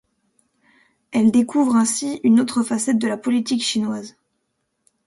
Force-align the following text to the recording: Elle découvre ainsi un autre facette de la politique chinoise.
Elle 1.11 1.29
découvre 1.31 1.75
ainsi 1.75 2.21
un 2.25 2.39
autre 2.39 2.63
facette 2.63 2.97
de 2.97 3.07
la 3.07 3.17
politique 3.17 3.61
chinoise. 3.61 4.17